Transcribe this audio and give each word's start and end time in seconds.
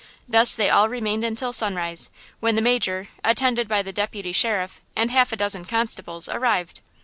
Thus 0.27 0.55
they 0.55 0.67
all 0.67 0.89
remained 0.89 1.23
until 1.23 1.53
sunrise, 1.53 2.09
when 2.39 2.55
the 2.55 2.61
Major, 2.63 3.09
attended 3.23 3.67
by 3.67 3.83
the 3.83 3.93
Deputy 3.93 4.31
Sheriff 4.31 4.81
and 4.95 5.11
half 5.11 5.31
a 5.31 5.35
dozen 5.35 5.63
constables, 5.63 6.27
arrived. 6.27 6.81